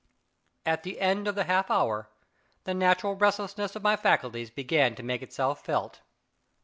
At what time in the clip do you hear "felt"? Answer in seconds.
5.63-5.99